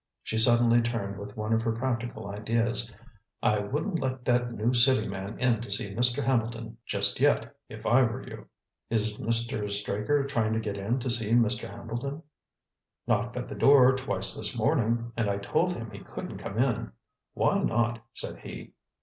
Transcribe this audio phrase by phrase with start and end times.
[0.23, 2.91] She suddenly turned with one of her practical ideas.
[3.43, 6.23] "I wouldn't let that new city man in to see Mr.
[6.23, 8.47] Hambleton just yet, if I were you."
[8.89, 9.71] "Is Mr.
[9.71, 11.69] Straker trying to get in to see Mr.
[11.69, 12.23] Hambleton?"
[13.05, 16.93] "Knocked at the door twice this morning, and I told him he couldn't come in.
[17.35, 18.73] 'Why not?' said he.